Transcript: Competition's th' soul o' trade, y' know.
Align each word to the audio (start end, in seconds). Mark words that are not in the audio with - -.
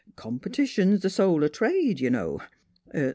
Competition's 0.15 1.03
th' 1.03 1.11
soul 1.11 1.43
o' 1.43 1.47
trade, 1.47 1.99
y' 2.01 2.09
know. 2.09 2.41